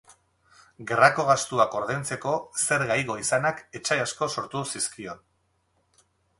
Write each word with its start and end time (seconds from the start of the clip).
Gerrako 0.91 1.25
gastuak 1.27 1.77
ordaintzeko 1.81 2.33
zergak 2.63 3.03
igo 3.03 3.19
izanak 3.27 3.63
etsai 3.83 4.01
asko 4.07 4.33
sortu 4.39 4.67
zizkion. 4.75 5.25